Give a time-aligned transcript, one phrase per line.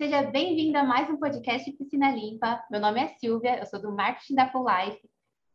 [0.00, 2.64] Seja bem-vindo a mais um podcast Piscina Limpa.
[2.70, 5.10] Meu nome é Silvia, eu sou do marketing da Full Life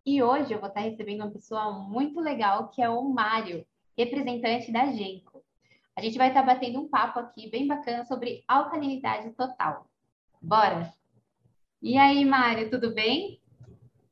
[0.05, 3.65] e hoje eu vou estar recebendo uma pessoa muito legal que é o Mário,
[3.97, 5.41] representante da Genco.
[5.95, 9.89] A gente vai estar batendo um papo aqui bem bacana sobre alcalinidade total.
[10.41, 10.91] Bora?
[11.81, 13.39] E aí, Mário, tudo bem?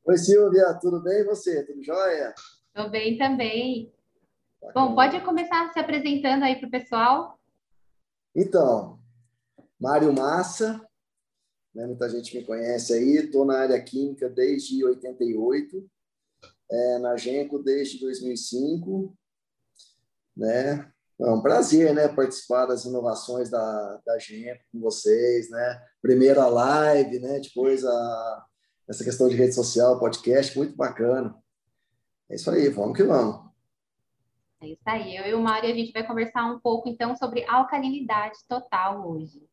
[0.02, 1.62] Oi, Silvia, tudo bem e você?
[1.66, 2.34] Tudo jóia?
[2.72, 3.92] Tudo bem também.
[4.74, 7.38] Bom, pode começar se apresentando aí para o pessoal?
[8.34, 9.01] Então,
[9.82, 10.80] Mário Massa,
[11.74, 15.90] né, muita gente me conhece aí, estou na área química desde 88,
[16.70, 19.12] é, na Genco desde 2005,
[20.36, 20.88] né?
[21.20, 25.84] É um prazer, né, participar das inovações da, da Genco com vocês, né?
[26.00, 27.40] Primeira live, né?
[27.40, 28.46] Depois a,
[28.88, 31.34] essa questão de rede social, podcast, muito bacana.
[32.30, 33.50] É isso aí, vamos que vamos.
[34.60, 35.16] É isso aí.
[35.16, 39.50] Eu e o Mário, a gente vai conversar um pouco, então, sobre alcalinidade total hoje.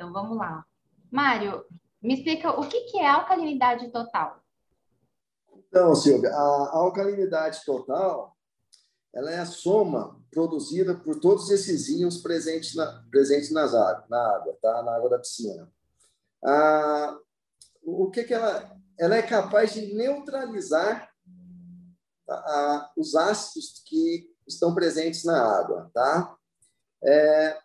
[0.00, 0.64] Então, vamos lá.
[1.12, 1.62] Mário,
[2.00, 4.42] me explica o que, que é alcalinidade total?
[5.68, 8.34] Então, Silvia, a alcalinidade total
[9.12, 14.36] ela é a soma produzida por todos esses íons presentes, na, presentes nas água, na
[14.36, 14.82] água, tá?
[14.82, 15.70] na água da piscina.
[16.42, 17.18] Ah,
[17.82, 21.10] o que, que ela, ela é capaz de neutralizar
[22.26, 26.38] ah, os ácidos que estão presentes na água, tá?
[27.04, 27.60] É,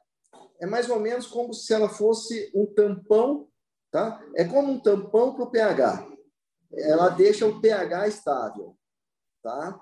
[0.60, 3.48] é mais ou menos como se ela fosse um tampão,
[3.92, 4.22] tá?
[4.36, 6.08] É como um tampão para o pH.
[6.74, 8.76] Ela deixa o pH estável,
[9.44, 9.80] tá?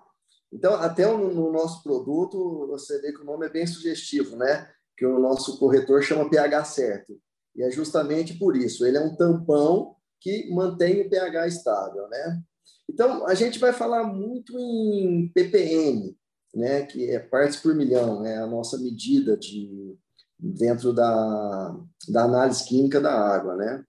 [0.51, 4.69] Então, até no, nosso produto, você vê que o nome é bem sugestivo, né?
[4.95, 7.19] Que o nosso corretor chama pH certo.
[7.55, 8.85] E é justamente por isso.
[8.85, 12.41] Ele é um tampão que mantém o pH estável, né?
[12.87, 16.15] Então, a gente vai falar muito em ppm,
[16.53, 16.85] né?
[16.85, 19.97] Que é partes por milhão, é a nossa medida de
[20.37, 21.75] dentro da,
[22.09, 23.83] da análise química da água, né?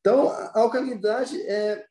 [0.00, 1.86] Então, a alcalinidade é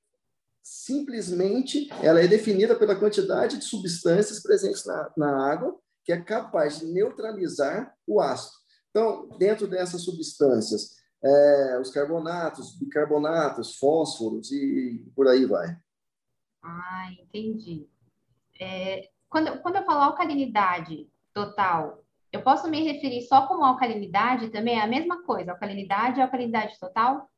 [0.63, 6.79] simplesmente ela é definida pela quantidade de substâncias presentes na, na água que é capaz
[6.79, 8.55] de neutralizar o ácido.
[8.89, 15.77] Então, dentro dessas substâncias, é, os carbonatos, bicarbonatos, fósforos e por aí vai.
[16.63, 17.87] Ah, entendi.
[18.59, 24.77] É, quando, quando eu falo alcalinidade total, eu posso me referir só como alcalinidade também?
[24.77, 27.29] É a mesma coisa, alcalinidade e alcalinidade total?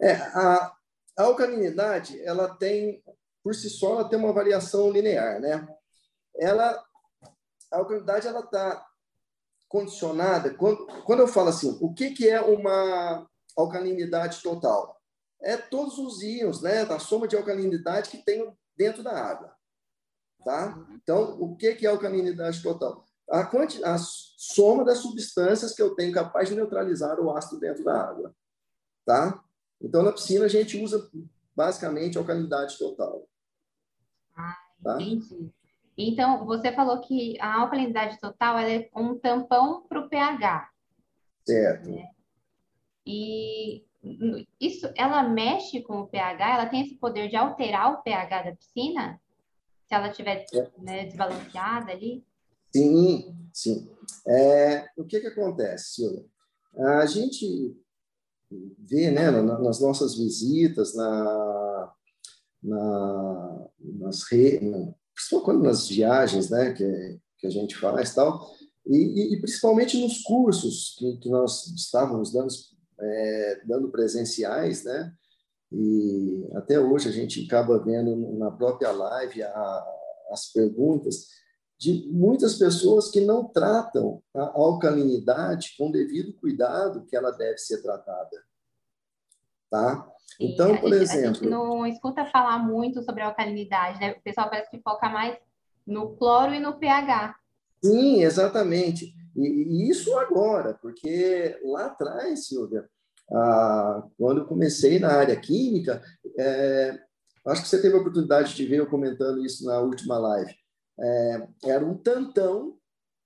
[0.00, 0.76] É, a,
[1.18, 3.02] a alcalinidade, ela tem,
[3.42, 5.66] por si só, ela tem uma variação linear, né?
[6.36, 6.82] Ela,
[7.72, 8.86] a alcalinidade, ela está
[9.68, 14.98] condicionada, quando, quando eu falo assim, o que, que é uma alcalinidade total?
[15.42, 19.54] É todos os íons, né, da soma de alcalinidade que tem dentro da água,
[20.44, 20.74] tá?
[20.94, 23.07] Então, o que, que é alcalinidade total?
[23.30, 28.08] A, a soma das substâncias que eu tenho capaz de neutralizar o ácido dentro da
[28.08, 28.34] água.
[29.04, 29.42] Tá?
[29.80, 31.10] Então, na piscina, a gente usa
[31.54, 33.28] basicamente a alcalinidade total.
[34.36, 35.00] Ah, tá?
[35.00, 35.52] entendi.
[35.96, 40.70] Então, você falou que a alcalinidade total é um tampão para o pH.
[41.44, 41.90] Certo.
[41.90, 42.08] Né?
[43.04, 43.84] E
[44.60, 46.54] isso, ela mexe com o pH?
[46.54, 49.20] Ela tem esse poder de alterar o pH da piscina?
[49.86, 50.70] Se ela estiver é.
[50.78, 52.24] né, desbalanceada ali?
[52.74, 53.90] Sim, sim.
[54.26, 56.24] É, o que, que acontece, Silvia?
[56.76, 57.76] A gente
[58.78, 61.94] vê né, nas nossas visitas, na,
[62.62, 64.22] na, nas
[65.14, 68.50] principalmente nas viagens né, que, que a gente faz tal,
[68.86, 72.48] e, e principalmente nos cursos que, que nós estávamos dando,
[73.00, 75.12] é, dando presenciais, né,
[75.70, 79.86] e até hoje a gente acaba vendo na própria live a,
[80.30, 81.26] as perguntas,
[81.78, 87.56] de muitas pessoas que não tratam a alcalinidade com o devido cuidado que ela deve
[87.58, 88.44] ser tratada.
[89.70, 90.08] Tá?
[90.40, 91.28] Então, por gente, exemplo.
[91.28, 94.12] A gente não escuta falar muito sobre alcalinidade, né?
[94.12, 95.38] O pessoal parece que foca mais
[95.86, 97.36] no cloro e no pH.
[97.82, 99.14] Sim, exatamente.
[99.36, 102.88] E, e isso agora, porque lá atrás, Silvia,
[103.30, 106.02] ah, quando eu comecei na área química,
[106.36, 106.98] é,
[107.46, 110.58] acho que você teve a oportunidade de ver eu comentando isso na última live
[111.00, 112.78] é, era um tantão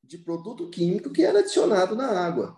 [0.02, 2.56] de produto químico que era adicionado na água.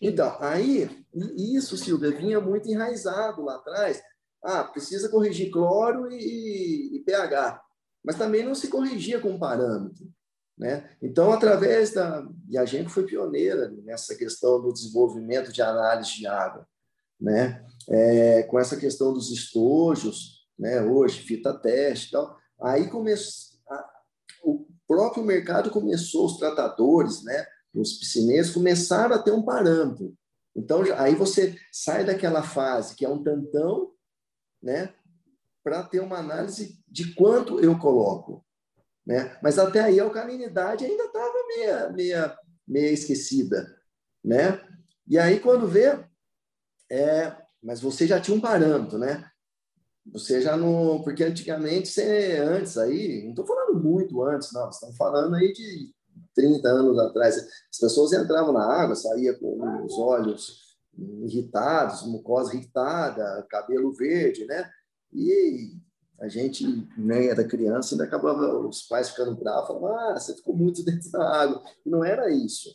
[0.00, 1.04] Então, aí,
[1.36, 4.00] isso, Silvia, vinha muito enraizado lá atrás.
[4.42, 7.62] Ah, precisa corrigir cloro e, e pH,
[8.04, 10.06] mas também não se corrigia com parâmetro.
[10.58, 10.90] Né?
[11.00, 12.26] Então, através da.
[12.48, 16.66] E a gente foi pioneira nessa questão do desenvolvimento de análise de água,
[17.18, 17.64] né?
[17.88, 20.82] É, com essa questão dos estojos, né?
[20.82, 22.38] hoje, fita teste e tal.
[22.60, 23.49] Aí começou
[24.90, 30.16] próprio mercado começou, os tratadores, né, os piscineiros começaram a ter um parâmetro.
[30.56, 33.92] Então, aí você sai daquela fase que é um tantão,
[34.60, 34.92] né?
[35.62, 38.44] Para ter uma análise de quanto eu coloco.
[39.06, 39.38] Né?
[39.40, 43.72] Mas até aí a alcalinidade ainda estava meia, meia, meia esquecida.
[44.24, 44.60] Né?
[45.06, 46.04] E aí, quando vê,
[46.90, 49.30] é, mas você já tinha um parâmetro, né?
[50.12, 51.02] Você já não.
[51.02, 55.92] Porque antigamente, você, antes aí, não estou falando muito antes, não, estamos falando aí de
[56.34, 57.36] 30 anos atrás.
[57.36, 64.68] As pessoas entravam na água, saía com os olhos irritados, mucosa irritada, cabelo verde, né?
[65.12, 65.76] E
[66.20, 66.64] a gente
[66.98, 71.10] nem era criança, ainda acabava os pais ficando bravos, falando, ah, você ficou muito dentro
[71.10, 71.62] da água.
[71.84, 72.68] E não era isso,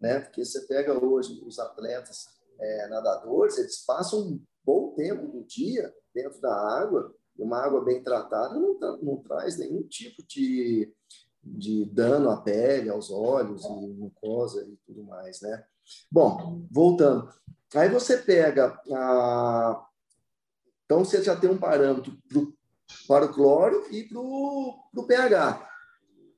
[0.00, 0.20] né?
[0.20, 2.26] Porque você pega hoje os atletas
[2.60, 8.02] é, nadadores, eles passam um bom tempo do dia dentro da água, uma água bem
[8.02, 10.92] tratada não, não traz nenhum tipo de,
[11.42, 15.64] de dano à pele, aos olhos e mucosa e tudo mais, né?
[16.10, 17.28] Bom, voltando.
[17.74, 19.86] Aí você pega a...
[20.84, 22.54] Então, você já tem um parâmetro pro,
[23.08, 25.70] para o cloro e para o pH.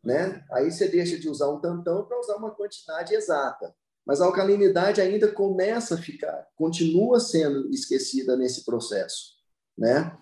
[0.02, 0.44] Né?
[0.52, 3.74] Aí você deixa de usar um tantão para usar uma quantidade exata.
[4.06, 9.35] Mas a alcalinidade ainda começa a ficar, continua sendo esquecida nesse processo.
[9.76, 10.16] Né?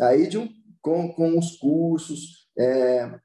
[0.00, 0.48] Aí, de um,
[0.80, 3.20] com, com os cursos, é,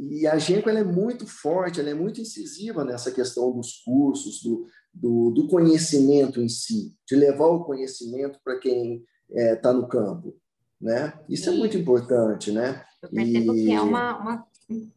[0.00, 4.42] e a Genco ela é muito forte, ela é muito incisiva nessa questão dos cursos,
[4.42, 9.72] do, do, do conhecimento em si, de levar o conhecimento para quem está é, tá
[9.72, 10.36] no campo.
[10.80, 11.12] Né?
[11.28, 12.84] Isso é muito importante, né?
[13.00, 13.64] Eu percebo e...
[13.64, 14.46] que é uma, uma,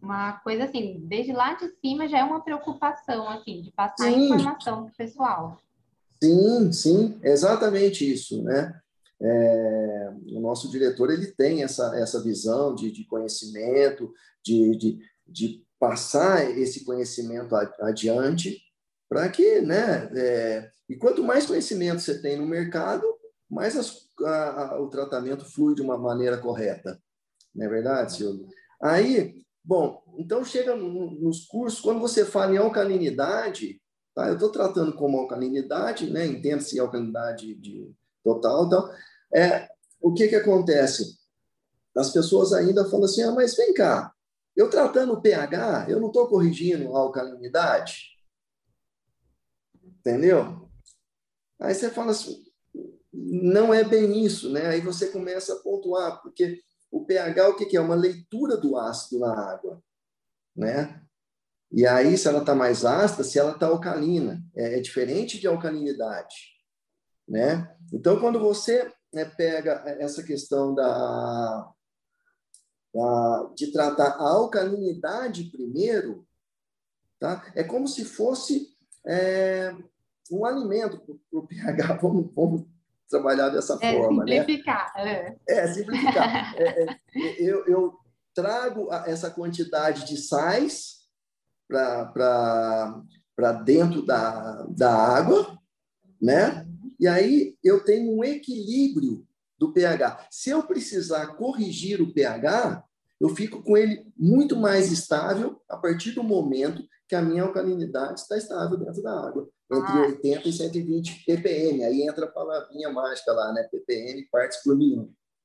[0.01, 4.25] uma coisa assim, desde lá de cima já é uma preocupação, assim, de passar sim.
[4.25, 5.59] informação para o pessoal.
[6.23, 8.73] Sim, sim, exatamente isso, né?
[9.21, 14.11] É, o nosso diretor ele tem essa, essa visão de, de conhecimento,
[14.43, 18.61] de, de, de passar esse conhecimento adiante
[19.09, 20.09] para que, né?
[20.15, 23.03] É, e quanto mais conhecimento você tem no mercado,
[23.49, 27.01] mais as, a, a, o tratamento flui de uma maneira correta.
[27.53, 28.47] Não é verdade, Silvio?
[28.81, 33.81] Aí, bom, então chega no, nos cursos, quando você fala em alcalinidade,
[34.13, 34.27] tá?
[34.27, 36.25] eu estou tratando como alcalinidade, né?
[36.25, 37.95] entenda-se alcalinidade de
[38.25, 38.91] total, então,
[39.33, 39.69] é,
[40.01, 41.15] o que, que acontece?
[41.95, 44.11] As pessoas ainda falam assim, ah, mas vem cá,
[44.55, 48.17] eu tratando o pH, eu não estou corrigindo a alcalinidade?
[49.99, 50.69] Entendeu?
[51.59, 52.43] Aí você fala assim,
[53.13, 54.67] não é bem isso, né?
[54.67, 56.59] Aí você começa a pontuar, porque
[56.91, 57.79] o pH, o que é?
[57.79, 59.81] Uma leitura do ácido na água,
[60.55, 61.01] né?
[61.71, 65.47] E aí, se ela está mais ácida, se ela está alcalina, é, é, diferente de
[65.47, 66.54] alcalinidade,
[67.27, 67.75] né?
[67.93, 71.71] Então, quando você né, pega essa questão da,
[72.93, 76.27] da, de tratar a alcalinidade primeiro,
[77.19, 77.45] tá?
[77.55, 78.75] É como se fosse
[79.05, 79.73] é,
[80.31, 82.65] um alimento para o pH, vamos, vamos
[83.09, 84.25] trabalhar dessa é, forma.
[84.25, 84.39] Né?
[84.39, 84.93] Simplificar.
[84.95, 85.37] Né?
[85.47, 86.55] É, é simplificar.
[86.59, 86.99] é, é,
[87.39, 91.05] eu, eu, trago essa quantidade de sais
[91.69, 93.01] para
[93.63, 95.57] dentro da, da água,
[96.21, 96.67] né?
[96.99, 99.25] E aí eu tenho um equilíbrio
[99.57, 100.27] do pH.
[100.29, 102.83] Se eu precisar corrigir o pH,
[103.19, 108.19] eu fico com ele muito mais estável a partir do momento que a minha alcalinidade
[108.19, 110.05] está estável dentro da água entre ah.
[110.07, 111.83] 80 e 120 ppm.
[111.83, 113.63] Aí entra a palavrinha mágica lá, né?
[113.63, 114.77] ppm, partes por.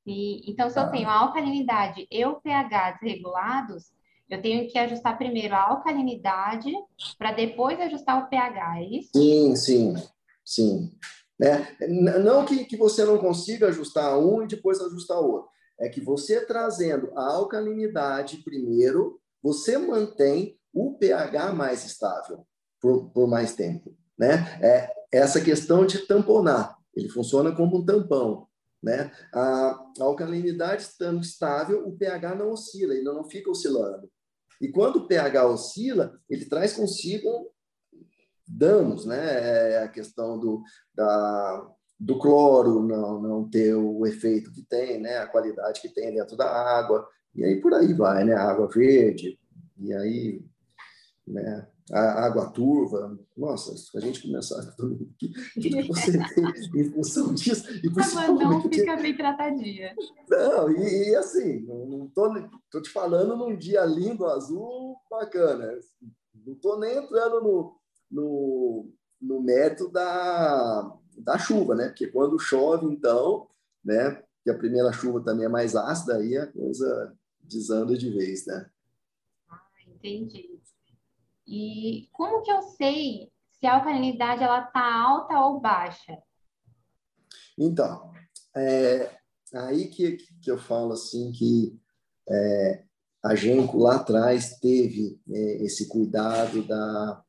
[0.06, 0.88] E, então, se eu ah.
[0.88, 3.92] tenho a alcalinidade e o pH desregulados,
[4.28, 6.72] eu tenho que ajustar primeiro a alcalinidade
[7.18, 9.10] para depois ajustar o pH, é isso?
[9.14, 9.94] Sim, sim,
[10.44, 10.92] sim.
[11.42, 15.48] É, não que, que você não consiga ajustar um e depois ajustar outro.
[15.78, 22.46] É que você trazendo a alcalinidade primeiro, você mantém o pH mais estável
[22.80, 24.58] por, por mais tempo né?
[24.60, 26.76] É essa questão de tamponar.
[26.94, 28.46] Ele funciona como um tampão,
[28.82, 29.10] né?
[29.32, 34.10] A, a alcalinidade estando estável, o pH não oscila, ele não fica oscilando.
[34.60, 37.50] E quando o pH oscila, ele traz consigo
[38.50, 39.72] danos, né?
[39.72, 40.62] É a questão do,
[40.94, 45.18] da, do cloro não, não ter o efeito que tem, né?
[45.18, 48.34] A qualidade que tem dentro da água, e aí por aí vai, né?
[48.34, 49.38] A água verde,
[49.78, 50.44] e aí,
[51.26, 51.66] né?
[51.92, 53.18] a água turva.
[53.36, 55.32] Nossa, se a gente começar a tudo que
[55.86, 57.68] você tem em função disso.
[57.84, 58.44] E principalmente...
[58.44, 59.94] não fica bem tratadinha.
[60.28, 62.32] Não, e, e assim, não estou
[62.70, 65.78] tô, te falando num dia lindo, azul, bacana.
[66.46, 67.79] Não estou nem entrando no,
[68.10, 68.90] no,
[69.20, 71.88] no mérito da, da chuva, né?
[71.88, 73.48] Porque quando chove, então,
[73.84, 74.22] né?
[74.42, 78.70] Que a primeira chuva também é mais ácida, aí a coisa desanda de vez, né?
[79.48, 80.60] Ah, entendi.
[81.46, 86.18] E como que eu sei se a alcalinidade ela está alta ou baixa?
[87.58, 88.12] Então,
[88.56, 89.10] é,
[89.52, 91.78] aí que, que eu falo assim que
[92.28, 92.84] é,
[93.22, 97.22] a Genco lá atrás teve é, esse cuidado da,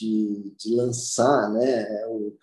[0.00, 2.06] de, de lançar, né?
[2.08, 2.36] O,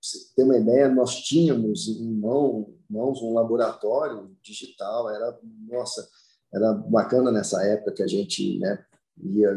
[0.00, 6.06] você ter uma ideia, nós tínhamos em mão, mãos um laboratório digital, era, nossa,
[6.52, 8.84] era bacana nessa época que a gente né,
[9.22, 9.50] ia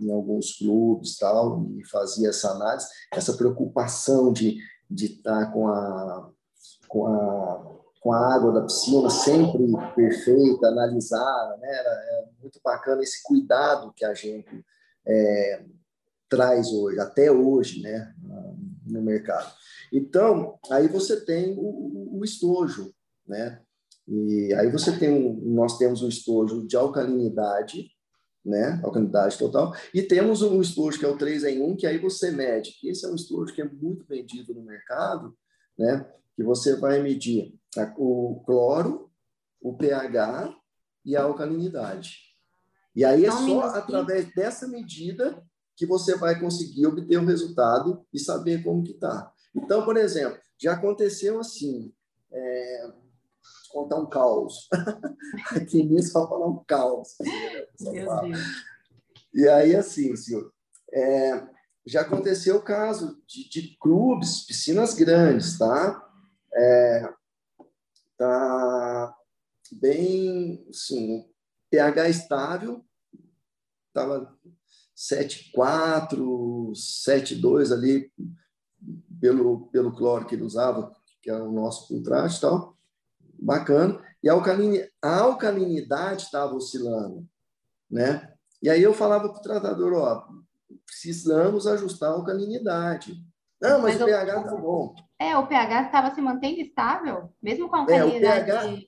[0.00, 4.58] em alguns clubes tal e fazia essa análise, essa preocupação de
[4.90, 6.30] estar com a
[6.88, 9.64] com a com a água da piscina sempre
[9.96, 11.68] perfeita, analisada, né?
[11.68, 14.64] Era, é muito bacana esse cuidado que a gente
[15.04, 15.64] é,
[16.28, 18.14] traz hoje, até hoje, né,
[18.86, 19.52] no mercado.
[19.92, 22.92] Então, aí você tem o, o estojo,
[23.26, 23.60] né?
[24.08, 27.90] E aí você tem um, nós temos um estojo de alcalinidade,
[28.44, 28.80] né?
[28.84, 32.30] Alcalinidade total, e temos um estojo que é o 3 em 1, que aí você
[32.30, 32.76] mede.
[32.84, 35.36] Esse é um estojo que é muito vendido no mercado,
[35.76, 36.06] né?
[36.36, 37.54] Que você vai medir
[37.96, 39.10] o cloro,
[39.60, 40.54] o pH
[41.04, 42.26] e a alcalinidade.
[42.94, 45.42] E aí é só através dessa medida
[45.76, 49.30] que você vai conseguir obter o resultado e saber como que está.
[49.54, 51.92] Então, por exemplo, já aconteceu assim,
[52.32, 52.92] é,
[53.70, 54.68] contar um caos.
[55.54, 57.16] Aqui nisso só falar um caos.
[59.34, 60.50] E aí, assim, senhor,
[60.92, 61.46] é,
[61.86, 66.02] já aconteceu o caso de, de, clubes, piscinas grandes, tá?
[66.54, 67.14] É,
[68.16, 69.14] tá
[69.72, 71.28] bem, assim,
[71.70, 72.82] pH estável,
[73.88, 74.34] estava
[74.96, 78.10] 7,4, 7,2 ali,
[79.20, 82.76] pelo, pelo cloro que ele usava, que é o nosso contraste e tal
[83.38, 84.02] bacana.
[84.22, 87.26] E a, alcaline, a alcalinidade estava oscilando,
[87.90, 88.32] né?
[88.62, 90.26] E aí eu falava para o tratador, ó,
[90.84, 93.22] precisamos ajustar a alcalinidade.
[93.60, 94.94] Não, mas, mas o pH está bom.
[95.18, 98.50] É, o pH estava se mantendo estável, mesmo com a alcalinidade.
[98.50, 98.86] É, pH,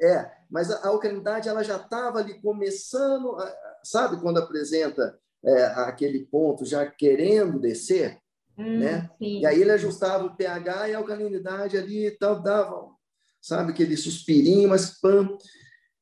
[0.00, 3.36] é mas a alcalinidade ela já estava ali começando,
[3.82, 8.18] sabe quando apresenta é, aquele ponto já querendo descer,
[8.58, 9.10] hum, né?
[9.18, 9.40] Sim.
[9.40, 12.94] E aí ele ajustava o pH e a alcalinidade ali e tal, dava
[13.44, 13.72] sabe?
[13.72, 15.36] Aquele suspirinho, mas pam.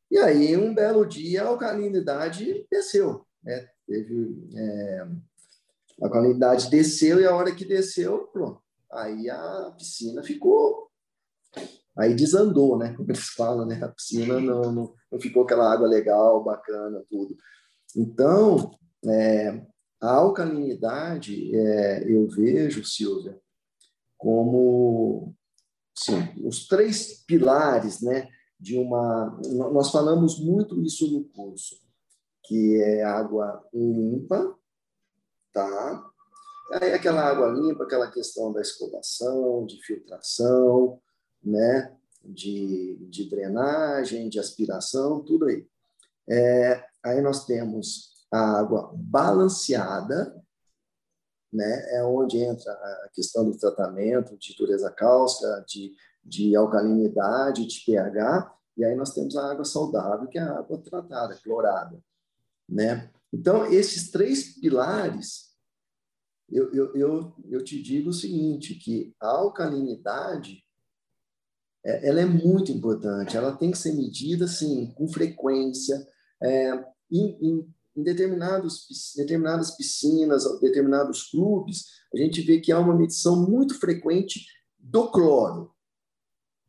[0.09, 3.69] E aí, um belo dia, a alcalinidade desceu, né?
[3.85, 5.07] Teve, é,
[6.01, 8.63] a alcalinidade desceu e a hora que desceu, pronto.
[8.93, 10.89] Aí a piscina ficou...
[11.99, 12.95] Aí desandou, né?
[12.95, 13.79] Como eles falam, né?
[13.83, 17.37] A piscina não, não, não ficou aquela água legal, bacana, tudo.
[17.97, 18.71] Então,
[19.05, 19.63] é,
[20.01, 23.39] a alcalinidade, é, eu vejo, Silvia,
[24.19, 25.35] como
[26.45, 28.29] os três pilares, né,
[28.59, 29.39] de uma.
[29.73, 31.77] Nós falamos muito isso no curso,
[32.45, 34.57] que é água limpa,
[35.53, 36.11] tá?
[36.73, 41.01] Aí aquela água limpa, aquela questão da escovação, de filtração,
[41.43, 41.95] né,
[42.25, 45.67] de, de drenagem, de aspiração, tudo aí.
[46.29, 50.43] É, aí nós temos a água balanceada,
[51.53, 57.85] né, é onde entra a questão do tratamento de dureza cáustica, de, de alcalinidade, de
[57.85, 62.03] pH, e aí nós temos a água saudável, que é a água tratada, clorada.
[62.67, 63.11] Né?
[63.31, 65.53] Então, esses três pilares,
[66.49, 70.65] eu, eu, eu, eu te digo o seguinte, que a alcalinidade,
[71.85, 76.07] é, ela é muito importante, ela tem que ser medida, assim, com frequência,
[76.43, 76.73] é,
[77.11, 83.49] em, em em determinados, determinadas piscinas, determinados clubes, a gente vê que há uma medição
[83.49, 84.47] muito frequente
[84.79, 85.71] do cloro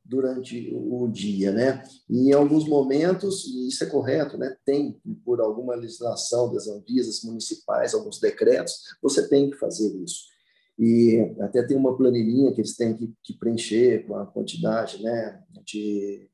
[0.06, 1.84] durante o dia, né?
[2.10, 4.56] E em alguns momentos, e isso é correto, né?
[4.66, 10.26] Tem, por alguma legislação das Anvisas municipais, alguns decretos, você tem que fazer isso.
[10.78, 15.42] E até tem uma planilhinha que eles têm que, que preencher com a quantidade, né?
[15.64, 16.30] De,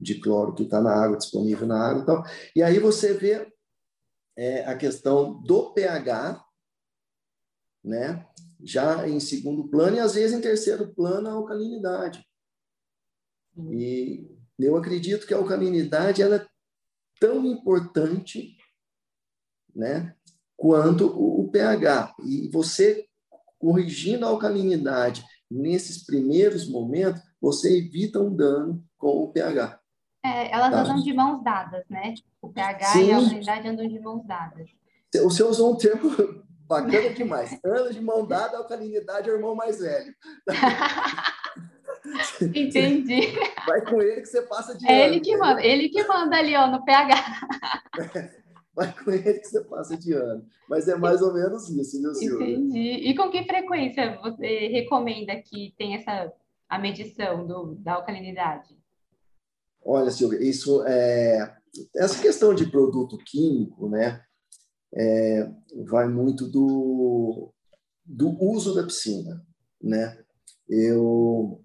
[0.00, 2.24] de cloro que está na água, disponível na água e tal.
[2.56, 3.46] E aí você vê
[4.36, 6.44] é, a questão do pH,
[7.84, 8.26] né?
[8.62, 12.24] já em segundo plano e às vezes em terceiro plano a alcalinidade.
[13.72, 16.46] E eu acredito que a alcalinidade ela é
[17.18, 18.56] tão importante,
[19.74, 20.14] né,
[20.56, 22.14] quanto o, o pH.
[22.24, 23.06] E você
[23.58, 29.79] corrigindo a alcalinidade nesses primeiros momentos, você evita um dano com o pH.
[30.24, 30.80] É, elas tá.
[30.80, 32.14] andam de mãos dadas, né?
[32.42, 33.06] O pH Sim.
[33.06, 34.68] e a alcalinidade andam de mãos dadas.
[35.24, 36.10] O senhor usou um termo
[36.68, 37.58] bacana demais.
[37.64, 40.14] Anda de mão dada, a alcalinidade é o irmão mais velho.
[42.54, 43.32] Entendi.
[43.66, 46.54] Vai com ele que você passa de É ele que manda, ele que manda ali,
[46.56, 47.14] ó, no pH.
[48.74, 50.46] vai com ele que você passa de ano.
[50.68, 52.50] Mas é mais ou menos isso, viu, Silvia?
[52.50, 53.08] Entendi.
[53.08, 56.32] E com que frequência você recomenda que tenha essa
[56.68, 58.79] a medição do, da alcalinidade?
[59.82, 61.56] Olha, Silvia, isso é
[61.96, 64.22] essa questão de produto químico, né,
[64.92, 65.48] é,
[65.86, 67.52] vai muito do,
[68.04, 69.46] do uso da piscina,
[69.80, 70.18] né?
[70.68, 71.64] Eu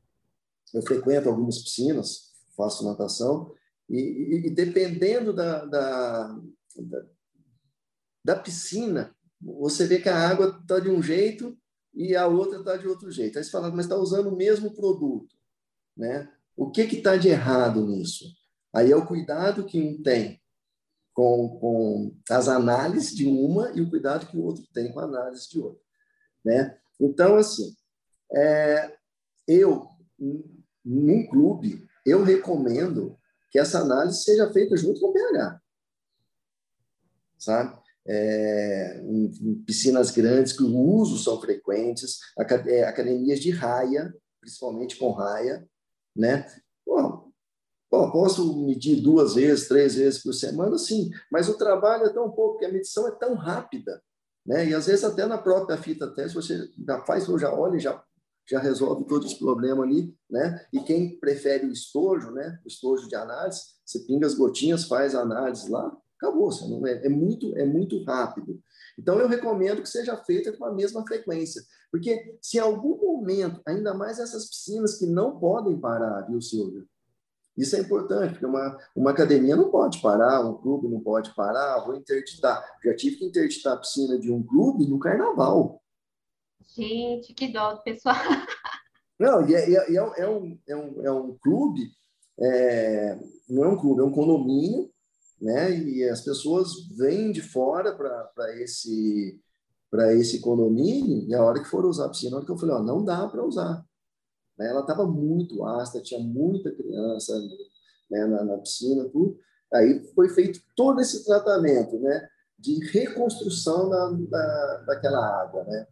[0.74, 3.52] eu frequento algumas piscinas, faço natação
[3.90, 6.40] e, e, dependendo da, da,
[6.76, 7.06] da,
[8.24, 11.58] da piscina, você vê que a água está de um jeito
[11.94, 13.38] e a outra está de outro jeito.
[13.38, 15.34] Aí você fala, mas está usando o mesmo produto,
[15.96, 16.30] né?
[16.56, 18.26] O que está de errado nisso?
[18.74, 20.42] Aí é o cuidado que um tem
[21.14, 25.06] com, com as análises de uma e o cuidado que o outro tem com a
[25.06, 25.82] análise de outra,
[26.44, 26.78] né?
[27.00, 27.74] Então, assim,
[28.34, 28.94] é,
[29.48, 29.88] eu,
[30.84, 33.18] num clube, eu recomendo
[33.50, 35.62] que essa análise seja feita junto com o pH,
[37.40, 37.80] sabe?
[38.08, 42.20] É, em, em, piscinas grandes que o uso são frequentes,
[42.68, 45.68] é, academias de raia, principalmente com raia,
[46.16, 46.46] né?
[46.86, 52.30] Bom, posso medir duas vezes, três vezes por semana, sim, mas o trabalho é tão
[52.32, 54.02] pouco, que a medição é tão rápida,
[54.46, 54.68] né?
[54.68, 58.04] E às vezes até na própria fita teste você já faz, já olha, já
[58.48, 60.64] já resolve todos os problemas ali, né?
[60.72, 62.60] E quem prefere o estojo, né?
[62.64, 66.86] O estojo de análise, você pinga as gotinhas, faz a análise lá, acabou, você não
[66.86, 68.62] é, é muito é muito rápido.
[69.00, 73.62] Então eu recomendo que seja feita com a mesma frequência, porque se em algum momento,
[73.66, 76.88] ainda mais essas piscinas que não podem parar, viu, Silvio?
[77.58, 81.86] Isso é importante, porque uma, uma academia não pode parar, um clube não pode parar,
[81.86, 82.64] vou interditar.
[82.84, 85.82] Já tive que interditar a piscina de um clube no carnaval.
[86.76, 88.16] Gente, que dó do pessoal.
[89.18, 91.90] Não, e é, é, é, é, um, é, um, é um clube,
[92.38, 94.92] é, não é um clube, é um condomínio,
[95.40, 95.72] né?
[95.74, 99.40] E as pessoas vêm de fora para esse
[99.90, 102.58] para esse condomínio e a hora que for usar a piscina, a hora que eu
[102.58, 103.86] falei, ó, não dá para usar.
[104.58, 104.70] Né?
[104.70, 107.40] Ela estava muito ácida, tinha muita criança
[108.10, 109.38] né, na, na piscina, tudo.
[109.74, 112.28] Aí foi feito todo esse tratamento, né?
[112.58, 115.88] De reconstrução da, da, daquela água, né?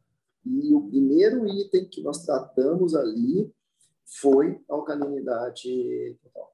[0.45, 3.51] E o primeiro item que nós tratamos ali
[4.21, 6.53] foi a alcalinidade total.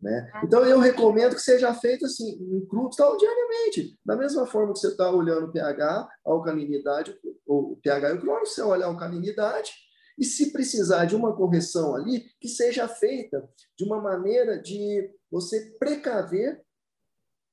[0.00, 0.30] Né?
[0.32, 0.42] Ah.
[0.44, 3.98] Então, eu recomendo que seja feito assim, em clubes tal, diariamente.
[4.04, 8.20] Da mesma forma que você está olhando o pH, a alcalinidade, o pH e o
[8.20, 9.72] cloro, você olha a alcalinidade,
[10.18, 15.76] e se precisar de uma correção ali, que seja feita de uma maneira de você
[15.78, 16.62] precaver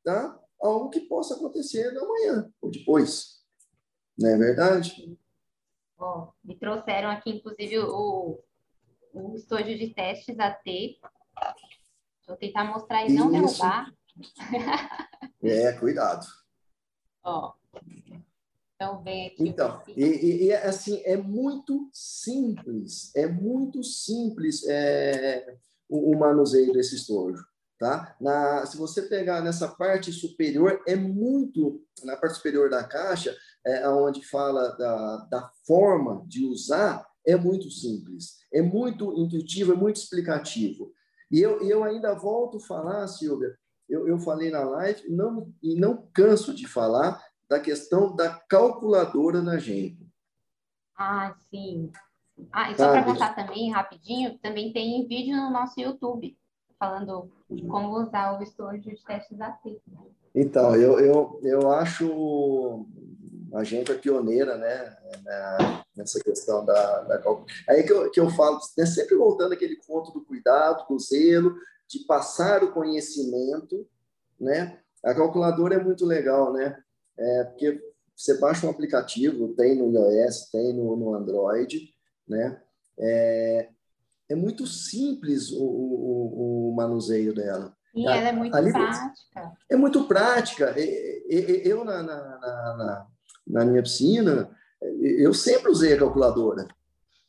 [0.03, 0.37] tá?
[0.61, 3.37] algo que possa acontecer amanhã ou depois.
[4.17, 5.17] Não é verdade?
[6.43, 8.43] Me trouxeram aqui, inclusive, o,
[9.13, 10.63] o estojo de testes AT.
[12.27, 13.91] Eu tentar mostrar e não derrubar.
[15.43, 16.25] É, cuidado.
[17.23, 17.53] Ó.
[18.75, 19.47] Então, vem aqui.
[19.47, 25.55] Então, e, e, assim, é muito simples, é muito simples é,
[25.87, 27.43] o, o manuseio desse estojo.
[27.79, 28.15] Tá?
[28.19, 33.35] Na, se você pegar nessa parte superior, é muito, na parte superior da caixa,
[33.65, 39.75] é, onde fala da, da forma de usar, é muito simples, é muito intuitivo, é
[39.75, 40.91] muito explicativo.
[41.29, 43.57] E eu, eu ainda volto a falar, Silvia,
[43.89, 49.41] eu, eu falei na live não, e não canso de falar da questão da calculadora
[49.41, 50.05] na Genco.
[50.97, 51.91] Ah, sim.
[52.51, 56.37] Ah, e só para contar também, rapidinho, também tem vídeo no nosso YouTube
[56.77, 59.81] falando de como usar o estojo de testes AT.
[60.35, 62.85] Então, eu, eu, eu acho
[63.53, 64.97] a gente é pioneira, né,
[65.95, 67.21] nessa questão da, da
[67.69, 71.55] Aí que eu, que eu falo, né, sempre voltando aquele ponto do cuidado, do zelo,
[71.87, 73.87] de passar o conhecimento,
[74.39, 74.79] né?
[75.03, 76.77] A calculadora é muito legal, né?
[77.17, 77.81] É, porque
[78.15, 81.89] você baixa um aplicativo, tem no iOS, tem no, no Android,
[82.27, 82.61] né?
[82.99, 83.69] É,
[84.29, 87.75] é muito simples o, o, o manuseio dela.
[87.95, 89.13] E ela é muito Ali, prática.
[89.69, 90.75] É muito prática.
[91.63, 92.37] Eu, na, na,
[92.77, 93.07] na,
[93.47, 94.55] na, minha piscina,
[95.01, 96.67] eu sempre usei a calculadora,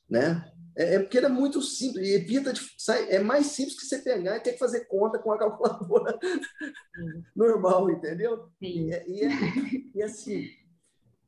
[0.09, 0.45] né?
[0.77, 3.99] É, é porque era muito simples, e evita de, sai, é mais simples que você
[3.99, 6.19] pegar e ter que fazer conta com a calculadora
[7.35, 8.49] normal, entendeu?
[8.59, 8.91] Sim.
[9.07, 10.49] E, e, e assim,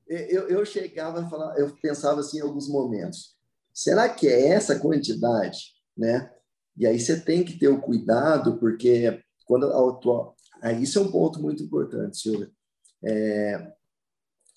[0.07, 3.37] eu, eu chegava a falar, eu pensava assim em alguns momentos,
[3.73, 6.31] será que é essa quantidade, né?
[6.77, 11.03] E aí você tem que ter o cuidado, porque quando a tua, aí isso é
[11.03, 12.51] um ponto muito importante, Silvia.
[13.05, 13.73] É,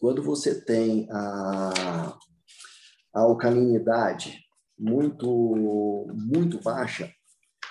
[0.03, 2.17] quando você tem a,
[3.15, 4.37] a alcalinidade
[4.77, 7.09] muito muito baixa,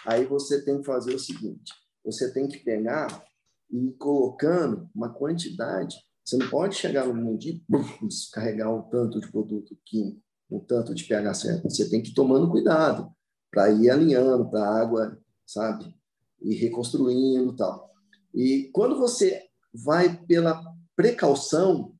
[0.07, 1.71] aí você tem que fazer o seguinte:
[2.03, 3.23] você tem que pegar
[3.71, 5.95] e ir colocando uma quantidade.
[6.25, 7.63] Você não pode chegar no mundo e
[8.33, 11.69] carregar um tanto de produto químico, um tanto de pH certo.
[11.69, 13.13] Você tem que ir tomando cuidado
[13.51, 15.95] para ir alinhando para a água, sabe?
[16.41, 17.91] E reconstruindo tal.
[18.35, 19.43] E quando você
[19.75, 20.65] vai pela
[20.97, 21.93] precaução,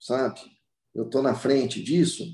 [0.00, 0.40] sabe?
[0.94, 2.24] Eu estou na frente disso.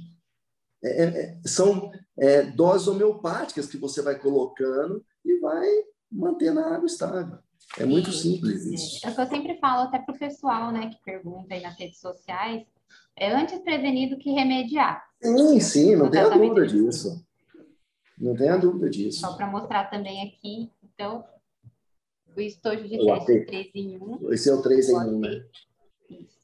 [0.82, 5.68] É, é, é, são é, doses homeopáticas que você vai colocando e vai
[6.10, 7.38] mantendo a água estável.
[7.78, 9.06] É muito simples isso.
[9.06, 11.76] É o que eu sempre falo até para o pessoal né, que pergunta aí nas
[11.76, 12.64] redes sociais.
[13.16, 15.04] É antes prevenir do que remediar.
[15.20, 17.26] Sim, sim, não tenha dúvida disso.
[18.18, 19.20] Não tenha dúvida disso.
[19.20, 21.24] Só para mostrar também aqui, então,
[22.34, 24.32] o estojo de o teste 3 em 1.
[24.32, 25.46] Esse é o 3 em 1, né?
[26.10, 26.35] Isso.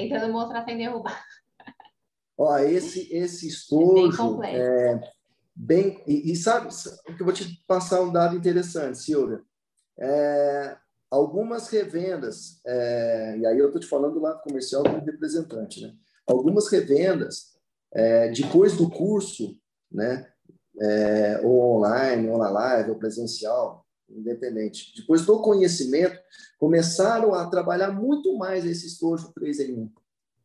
[0.00, 1.24] Tentando mostrar sem derrubar.
[2.38, 5.00] Ó, esse, esse estojo é
[5.54, 6.02] bem.
[6.06, 6.68] E, e sabe,
[7.18, 9.40] eu vou te passar um dado interessante, Silvia.
[9.98, 10.76] É,
[11.10, 15.94] algumas revendas, é, e aí eu estou te falando do lado comercial como representante, né?
[16.26, 17.56] Algumas revendas,
[17.94, 19.58] é, depois do curso,
[19.90, 20.30] né?
[20.78, 24.92] É, ou online, ou na live, ou presencial, independente.
[24.96, 26.18] Depois do conhecimento,
[26.58, 29.92] começaram a trabalhar muito mais esse estojo 3 em 1,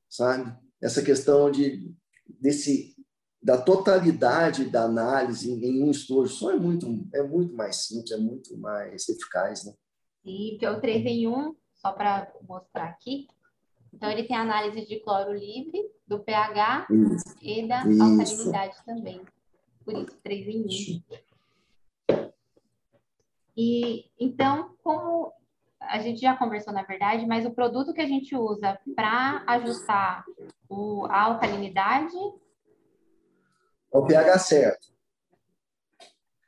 [0.09, 0.55] sabe?
[0.81, 1.93] Essa questão de,
[2.39, 2.95] desse,
[3.41, 8.17] da totalidade da análise em, um estojo só é muito, é muito mais simples, é
[8.17, 9.73] muito mais eficaz, né?
[10.23, 13.27] E que é o 3 em 1, só para mostrar aqui.
[13.93, 17.35] Então, ele tem análise de cloro livre, do pH isso.
[17.41, 18.01] e da isso.
[18.01, 19.21] alcalinidade também.
[19.83, 21.01] Por isso, 3 em 1.
[23.55, 25.33] E, então, como
[25.79, 30.23] a gente já conversou, na verdade, mas o produto que a gente usa para ajustar
[30.69, 32.15] o, a alcalinidade...
[33.93, 34.87] É o pH certo.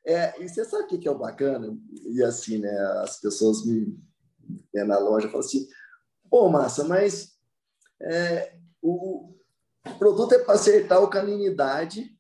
[0.06, 1.78] É, e você sabe o que é o bacana?
[2.06, 3.98] E assim, né, as pessoas me
[4.74, 5.68] né, na loja falam assim,
[6.30, 7.38] pô, Massa, mas
[8.02, 9.34] é, o
[9.98, 12.18] produto é para acertar a alcalinidade,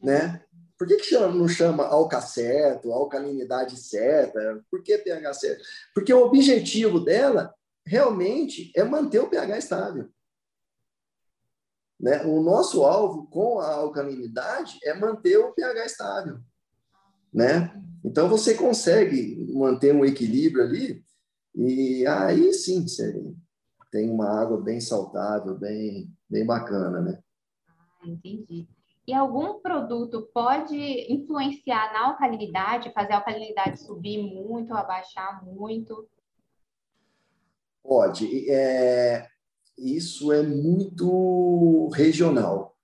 [0.00, 0.44] né?
[0.80, 4.64] Por que, que chama, não chama alca certo, alcalinidade certa?
[4.70, 5.62] Por que pH certo?
[5.94, 10.08] Porque o objetivo dela realmente é manter o pH estável.
[12.00, 12.24] Né?
[12.24, 16.40] O nosso alvo com a alcalinidade é manter o pH estável.
[17.30, 17.78] Né?
[18.02, 21.04] Então você consegue manter um equilíbrio ali
[21.54, 23.22] e aí sim você
[23.92, 27.22] tem uma água bem saudável, bem, bem bacana, né?
[27.68, 28.66] Ah, entendi.
[29.10, 30.78] E algum produto pode
[31.12, 36.08] influenciar na alcalinidade, fazer a alcalinidade subir muito, abaixar muito?
[37.82, 38.48] Pode.
[38.48, 39.26] É,
[39.76, 42.76] isso é muito regional,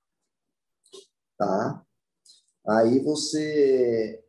[1.39, 1.87] tá?
[2.67, 4.21] Aí você,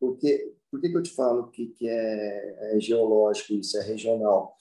[0.00, 4.56] porque por que, que eu te falo que, que é, é geológico isso é regional?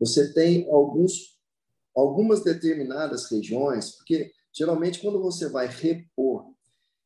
[0.00, 1.38] Você tem alguns
[1.94, 6.52] algumas determinadas regiões, porque Geralmente, quando você vai repor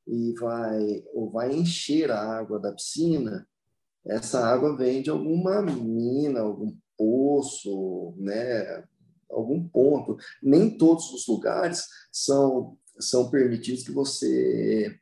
[0.07, 3.47] e vai, ou vai encher a água da piscina,
[4.07, 8.85] essa água vem de alguma mina, algum poço, né?
[9.35, 10.17] algum ponto.
[10.43, 14.97] Nem todos os lugares são, são permitidos que você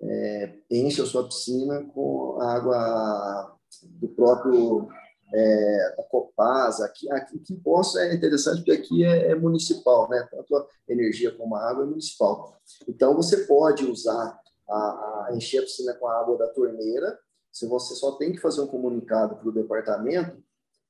[0.00, 4.88] é, encha a sua piscina com água do próprio
[5.34, 10.08] é, a Copasa, aqui, aqui, aqui em Poço é interessante porque aqui é, é, municipal,
[10.08, 10.26] né?
[10.30, 12.56] Tanto a energia como a água é municipal.
[12.88, 17.18] Então, você pode usar, a, a encher a piscina com a água da torneira,
[17.52, 20.42] se você só tem que fazer um comunicado para o departamento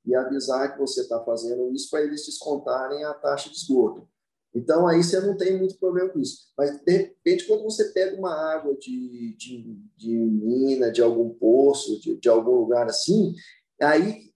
[0.05, 4.07] e avisar que você está fazendo isso para eles descontarem a taxa de esgoto.
[4.53, 6.47] Então, aí você não tem muito problema com isso.
[6.57, 11.99] Mas, de repente, quando você pega uma água de, de, de mina, de algum poço,
[11.99, 13.35] de, de algum lugar assim,
[13.81, 14.31] Aí,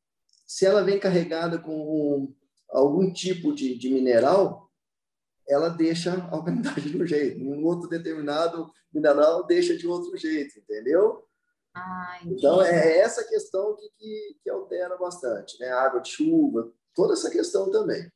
[0.50, 2.34] se ela vem carregada com
[2.72, 4.68] algum tipo de, de mineral,
[5.48, 7.40] ela deixa a alcalinidade de um jeito.
[7.40, 11.24] Um outro determinado mineral deixa de outro jeito, entendeu?
[11.72, 15.70] Ah, então, é, é essa questão que, que, que, altera bastante, né?
[15.70, 18.12] Água de chuva, toda essa questão também.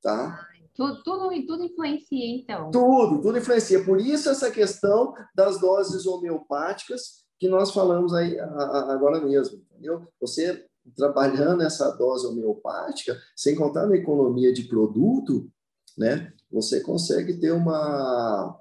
[0.00, 0.40] Tá?
[0.40, 2.70] Ah, tudo, tudo, tudo influencia, então.
[2.70, 3.84] Tudo, tudo influencia.
[3.84, 10.08] Por isso, essa questão das doses homeopáticas que nós falamos aí agora mesmo, entendeu?
[10.18, 15.50] Você trabalhando essa dose homeopática, sem contar na economia de produto,
[15.96, 16.32] né?
[16.50, 18.60] Você consegue ter uma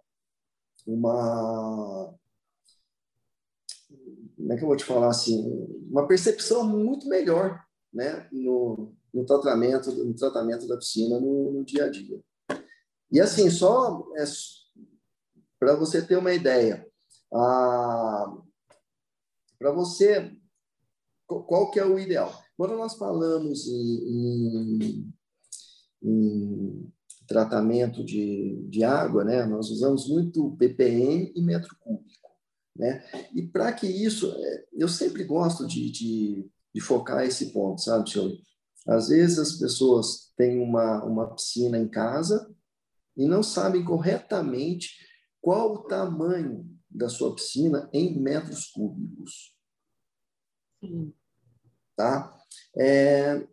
[0.88, 2.14] uma
[4.38, 5.44] como é que eu vou te falar assim,
[5.90, 11.86] uma percepção muito melhor, né, no, no tratamento no tratamento da piscina no, no dia
[11.86, 12.22] a dia.
[13.12, 14.24] E assim, só é,
[15.58, 16.86] para você ter uma ideia,
[19.58, 20.36] para você,
[21.28, 22.34] qual que é o ideal?
[22.58, 25.14] Quando nós falamos em, em,
[26.04, 26.94] em
[27.28, 32.30] tratamento de, de água, né, nós usamos muito ppm e metro cúbico.
[32.76, 33.04] Né?
[33.34, 38.10] E para que isso, é, eu sempre gosto de, de, de focar esse ponto, sabe,
[38.10, 38.38] senhor?
[38.88, 42.54] Às vezes as pessoas têm uma, uma piscina em casa
[43.18, 44.90] e não sabem corretamente
[45.42, 49.55] qual o tamanho da sua piscina em metros cúbicos.
[51.96, 52.34] Tá?
[52.78, 53.48] É,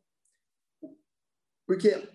[1.66, 2.08] porque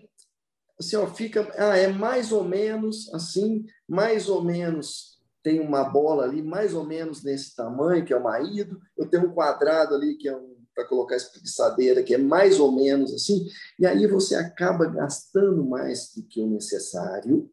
[0.78, 6.24] assim, ó, fica, ah, é mais ou menos assim, mais ou menos tem uma bola
[6.24, 10.16] ali, mais ou menos nesse tamanho, que é o maído, eu tenho um quadrado ali,
[10.16, 13.48] que é um para colocar espreguiçadeira, que é mais ou menos assim,
[13.80, 17.50] e aí você acaba gastando mais do que o necessário,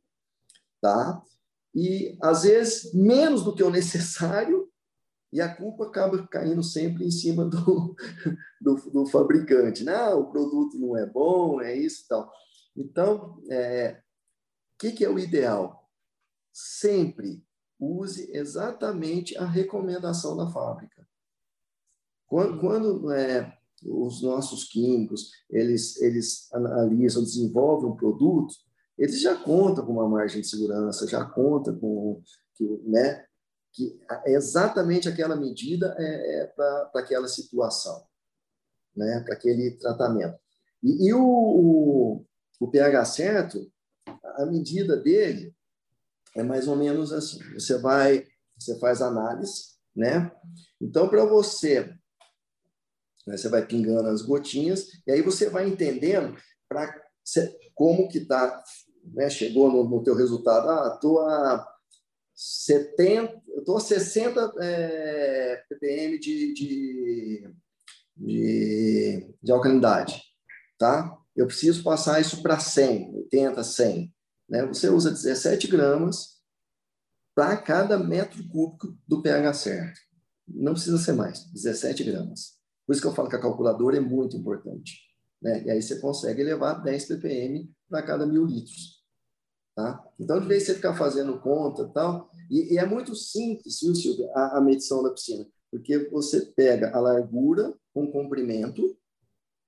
[0.80, 1.24] tá?
[1.74, 4.65] E às vezes menos do que o necessário,
[5.32, 7.96] e a culpa acaba caindo sempre em cima do,
[8.62, 9.84] do, do fabricante.
[9.84, 12.32] Não, o produto não é bom, é isso e tal.
[12.76, 14.02] Então, o é,
[14.78, 15.90] que, que é o ideal?
[16.54, 17.44] Sempre
[17.80, 21.06] use exatamente a recomendação da fábrica.
[22.28, 28.54] Quando, quando é, os nossos químicos eles, eles analisam, desenvolvem um produto,
[28.98, 32.22] eles já contam com uma margem de segurança, já contam com
[32.56, 33.25] que, né,
[33.76, 38.06] que exatamente aquela medida é, é para aquela situação,
[38.96, 40.40] né, para aquele tratamento.
[40.82, 42.26] E, e o, o,
[42.60, 43.72] o pH certo,
[44.38, 45.54] a medida dele
[46.36, 47.40] é mais ou menos assim.
[47.54, 48.26] Você vai,
[48.58, 50.32] você faz análise, né?
[50.82, 51.98] Então, para você
[53.26, 53.38] né?
[53.38, 56.38] Você vai pingando as gotinhas e aí você vai entendendo
[56.70, 56.94] para
[57.74, 58.64] como que tá,
[59.04, 59.30] né?
[59.30, 61.75] Chegou no, no teu resultado, ah, tô a
[62.36, 67.54] 70, eu tô a 60 é, ppm de, de,
[68.18, 70.22] de, de alcalinidade,
[70.78, 71.18] tá?
[71.36, 74.14] Eu preciso passar isso para 100, 80, 100.
[74.50, 74.66] Né?
[74.68, 76.36] Você usa 17 gramas
[77.34, 80.00] para cada metro cúbico do pH certo.
[80.48, 82.56] Não precisa ser mais, 17 gramas.
[82.86, 85.00] Por isso que eu falo que a calculadora é muito importante.
[85.42, 85.64] Né?
[85.64, 88.95] E aí você consegue levar 10 ppm para cada mil litros.
[89.76, 90.04] Tá?
[90.20, 94.32] Então, de vez em você ficar fazendo conta tal, e, e é muito simples, viu,
[94.34, 98.98] a, a, medição da piscina, porque você pega a largura com comprimento,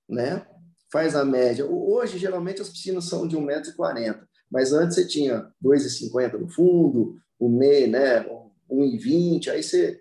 [0.08, 0.46] né?
[0.90, 1.66] faz a média.
[1.66, 7.48] Hoje, geralmente, as piscinas são de 1,40m, mas antes você tinha 2,50 no fundo, o
[7.48, 8.24] meio, né?
[8.70, 10.00] 1,20, aí você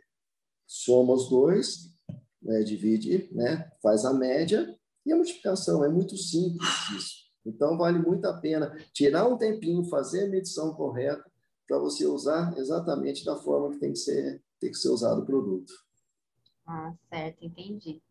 [0.66, 1.94] soma os dois
[2.42, 5.84] né, divide, né, faz a média e a multiplicação.
[5.84, 7.17] É muito simples isso.
[7.48, 11.24] Então, vale muito a pena tirar um tempinho, fazer a medição correta
[11.68, 15.26] para você usar exatamente da forma que tem que ser, tem que ser usado o
[15.26, 15.72] produto.
[16.66, 18.02] Ah, certo, entendi.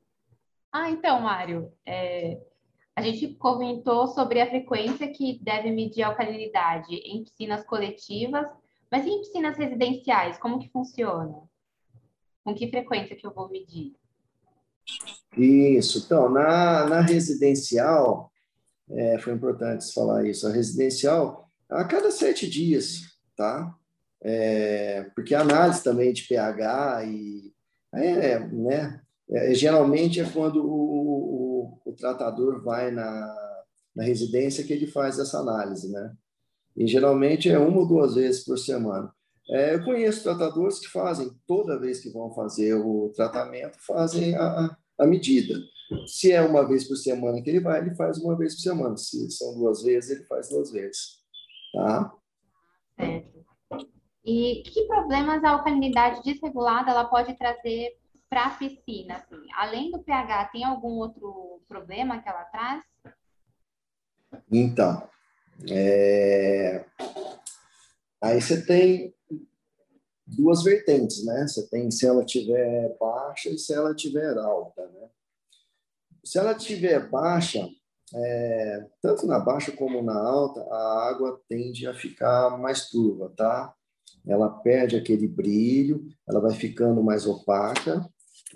[0.73, 2.41] Ah, então, Mário, é,
[2.95, 8.47] a gente comentou sobre a frequência que deve medir a alcalinidade em piscinas coletivas,
[8.91, 11.43] mas em piscinas residenciais, como que funciona?
[12.45, 13.95] Com que frequência que eu vou medir?
[15.37, 16.05] Isso.
[16.05, 18.31] Então, na, na residencial,
[18.91, 23.01] é, foi importante falar isso, a residencial, a cada sete dias,
[23.37, 23.75] tá?
[24.23, 27.53] É, porque a análise também de pH e
[27.95, 29.01] é, né?
[29.29, 33.35] É, geralmente é quando o, o, o, tratador vai na,
[33.95, 36.13] na residência que ele faz essa análise, né?
[36.77, 39.11] E geralmente é uma ou duas vezes por semana.
[39.49, 44.77] É, eu conheço tratadores que fazem, toda vez que vão fazer o tratamento, fazem a,
[44.99, 45.59] a medida.
[46.07, 48.97] Se é uma vez por semana que ele vai, ele faz uma vez por semana.
[48.97, 51.21] Se são duas vezes, ele faz duas vezes.
[51.73, 52.13] Tá?
[52.99, 53.37] Certo.
[54.25, 57.97] E que problemas a alcalinidade desregulada ela pode trazer
[58.29, 59.17] para a piscina?
[59.17, 59.41] Assim?
[59.55, 62.85] Além do pH, tem algum outro problema que ela traz?
[64.51, 65.09] Então,
[65.71, 66.85] é...
[68.21, 69.15] aí você tem
[70.27, 71.47] duas vertentes, né?
[71.47, 75.09] Você tem se ela tiver baixa e se ela tiver alta, né?
[76.27, 77.69] Se ela tiver baixa,
[78.13, 83.73] é, tanto na baixa como na alta, a água tende a ficar mais turva, tá?
[84.27, 88.05] Ela perde aquele brilho, ela vai ficando mais opaca,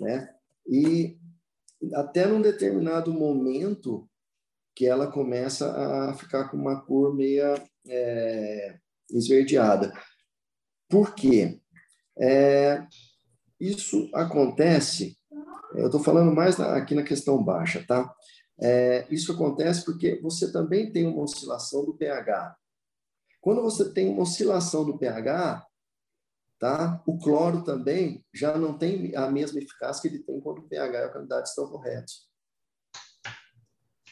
[0.01, 0.29] né?
[0.67, 1.17] E
[1.93, 4.05] até num determinado momento
[4.75, 7.55] que ela começa a ficar com uma cor meia
[7.87, 8.77] é,
[9.09, 9.93] esverdeada.
[10.89, 11.61] Por quê?
[12.19, 12.85] É,
[13.57, 15.15] isso acontece,
[15.75, 18.13] eu estou falando mais aqui na questão baixa, tá?
[18.59, 22.55] É, isso acontece porque você também tem uma oscilação do pH.
[23.39, 25.65] Quando você tem uma oscilação do pH,
[26.59, 27.01] tá?
[27.07, 30.99] O cloro também já não tem a mesma eficácia que ele tem quando o pH
[30.99, 32.29] e a qualidade estão corretos.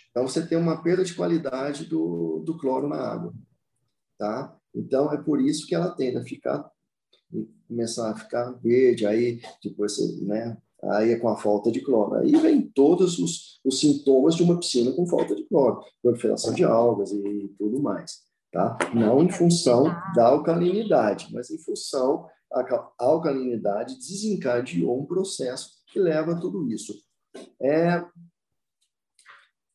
[0.10, 3.32] Então, você tem uma perda de qualidade do, do cloro na água,
[4.18, 4.58] tá?
[4.74, 6.70] Então, é por isso que ela tende a ficar,
[7.68, 10.58] começar a ficar verde, aí depois você, né?
[10.84, 12.16] Aí é com a falta de cloro.
[12.16, 16.64] Aí vem todos os, os sintomas de uma piscina com falta de cloro, proliferação de
[16.64, 18.20] algas e tudo mais,
[18.52, 18.78] tá?
[18.94, 22.66] Não em função da alcalinidade, mas em função a
[22.98, 26.94] alcalinidade desencadeou um processo que leva a tudo isso.
[27.62, 28.04] É,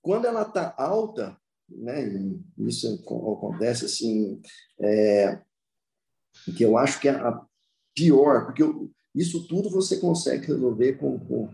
[0.03, 1.37] quando ela está alta,
[1.69, 2.05] né,
[2.59, 4.41] isso acontece assim,
[4.81, 5.41] é,
[6.57, 7.41] que eu acho que é a
[7.95, 11.49] pior, porque eu, isso tudo você consegue resolver com, com,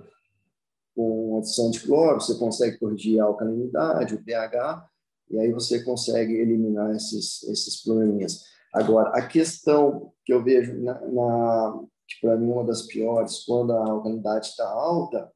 [0.94, 4.88] com adição de cloro, você consegue corrigir a alcalinidade, o pH,
[5.30, 8.44] e aí você consegue eliminar esses, esses probleminhas.
[8.72, 13.44] Agora, a questão que eu vejo, na, na que para mim é uma das piores,
[13.44, 15.30] quando a alcalinidade está alta,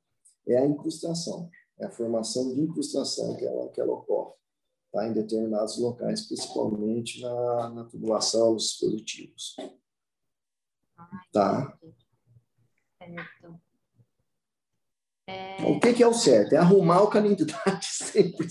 [0.48, 4.34] é a incrustação é a formação de incrustação que ela, que ela ocorre
[4.92, 5.06] tá?
[5.06, 9.56] em determinados locais, principalmente na, na tubulação dos dispositivos.
[11.32, 11.76] Tá?
[13.06, 13.60] Certo.
[15.26, 15.56] É...
[15.64, 16.54] O que, que, é o certo?
[16.54, 18.46] É arrumar a alcalinidade sempre.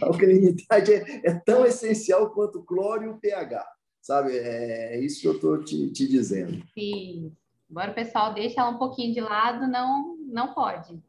[0.00, 3.66] A alcalinidade é, é, tão essencial quanto o cloro e o pH.
[4.00, 4.36] Sabe?
[4.36, 6.62] É, é isso que eu estou te, te dizendo.
[6.74, 7.32] Sim.
[7.70, 11.00] Agora o pessoal deixa ela um pouquinho de lado, não, não pode.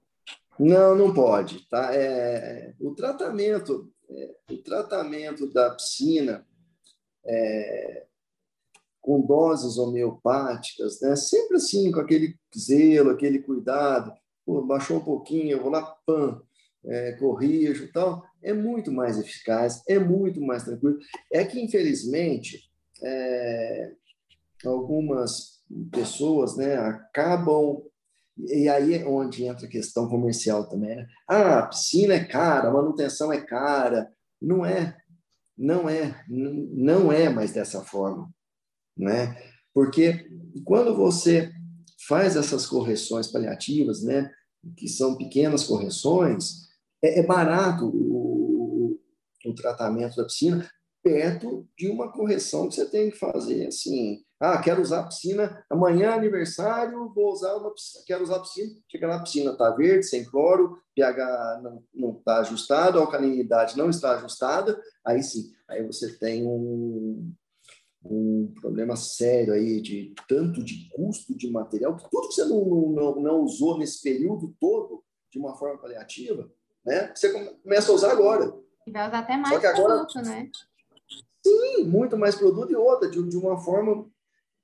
[0.58, 1.68] Não, não pode.
[1.68, 1.94] Tá?
[1.94, 6.48] É, o tratamento, é, o tratamento da piscina
[7.26, 8.06] é,
[9.04, 11.14] com doses homeopáticas, né?
[11.16, 14.14] Sempre assim, com aquele zelo, aquele cuidado.
[14.46, 16.42] Pô, baixou um pouquinho, eu vou lá, pam,
[16.86, 18.24] é, corrijo, tal.
[18.42, 20.98] É muito mais eficaz, é muito mais tranquilo.
[21.32, 22.72] É que infelizmente
[23.04, 23.92] é,
[24.66, 25.62] algumas
[25.92, 27.84] pessoas, né, acabam
[28.38, 30.96] e aí é onde entra a questão comercial também.
[30.96, 31.08] Né?
[31.28, 34.10] Ah, a piscina é cara, a manutenção é cara.
[34.42, 34.98] Não é,
[35.58, 38.30] não é, não é mais dessa forma,
[38.98, 39.36] né?
[39.74, 40.28] Porque
[40.64, 41.52] quando você
[42.08, 44.32] faz essas correções paliativas, né,
[44.78, 46.68] que são pequenas correções,
[47.04, 49.00] é, é barato o,
[49.46, 50.70] o tratamento da piscina
[51.02, 55.66] perto de uma correção que você tem que fazer assim ah, quero usar a piscina,
[55.70, 58.74] amanhã é aniversário, vou usar uma piscina, quero usar a piscina.
[58.92, 61.62] Chega lá, a piscina está verde, sem cloro, pH
[61.94, 67.34] não está ajustado, a alcalinidade não está ajustada, aí sim, aí você tem um,
[68.06, 72.92] um problema sério aí de tanto de custo de material, que tudo que você não,
[72.92, 76.52] não, não usou nesse período todo de uma forma paliativa,
[76.86, 77.12] né?
[77.16, 78.54] Você começa a usar agora.
[78.86, 80.50] E vai usar até mais agora, produto, né?
[81.46, 84.10] Sim, muito mais produto e outra, de, de uma forma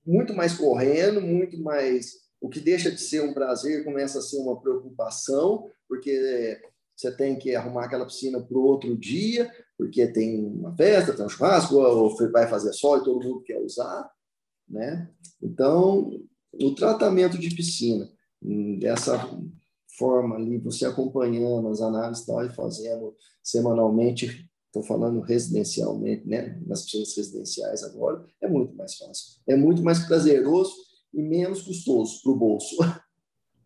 [0.06, 2.13] muito mais correndo, muito mais.
[2.41, 6.62] O que deixa de ser um prazer começa a ser uma preocupação, porque
[6.95, 11.26] você tem que arrumar aquela piscina para o outro dia, porque tem uma festa, tem
[11.26, 14.12] um churrasco, ou vai fazer sol e todo mundo quer usar,
[14.68, 15.10] né?
[15.42, 18.12] Então, o tratamento de piscina,
[18.78, 19.18] dessa
[19.98, 26.84] forma ali, você acompanhando as análises tal, e fazendo semanalmente, estou falando residencialmente, né, nas
[26.84, 29.39] piscinas residenciais agora, é muito mais fácil.
[29.48, 30.74] É muito mais prazeroso
[31.13, 32.76] e menos custoso para o bolso.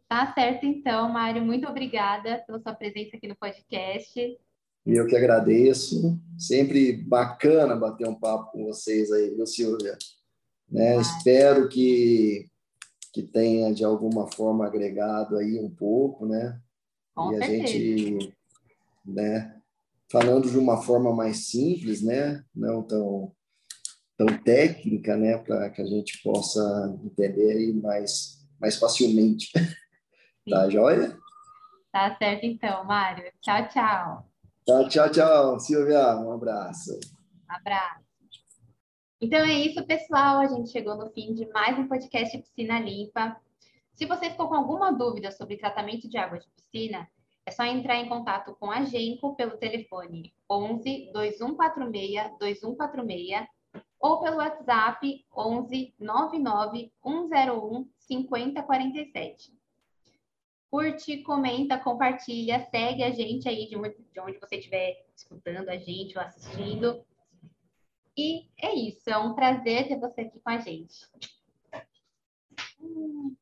[0.05, 1.43] Tá certo, então, Mário.
[1.43, 4.37] Muito obrigada pela sua presença aqui no podcast.
[4.85, 6.19] E eu que agradeço.
[6.37, 9.97] Sempre bacana bater um papo com vocês aí, viu, Silvia?
[10.69, 10.97] Né?
[10.97, 11.01] Ah.
[11.01, 12.49] Espero que,
[13.13, 16.59] que tenha, de alguma forma, agregado aí um pouco, né?
[17.15, 17.63] Com e certeza.
[17.63, 18.37] a gente,
[19.05, 19.63] né?
[20.13, 22.45] falando de uma forma mais simples, né?
[22.55, 23.33] Não tão,
[24.15, 25.39] tão técnica, né?
[25.39, 26.61] Para que a gente possa
[27.03, 29.51] entender aí mais, mais facilmente.
[30.47, 31.17] tá joia?
[31.91, 33.31] Tá certo então, Mário.
[33.41, 34.32] Tchau, tchau.
[34.65, 36.15] Tchau, tchau, tchau, Silvia.
[36.15, 36.93] Um abraço.
[36.93, 38.03] Um abraço.
[39.19, 40.39] Então é isso, pessoal.
[40.39, 43.35] A gente chegou no fim de mais um podcast Piscina Limpa.
[43.93, 47.09] Se você ficou com alguma dúvida sobre tratamento de água de piscina,
[47.45, 53.45] é só entrar em contato com a Genco pelo telefone 11 2146 2146
[53.99, 59.62] ou pelo WhatsApp 11 99 101 5047.
[60.73, 66.23] Curte, comenta, compartilha, segue a gente aí de onde você estiver escutando a gente ou
[66.23, 67.05] assistindo.
[68.17, 71.07] E é isso, é um prazer ter você aqui com a gente.
[72.81, 73.35] Hum.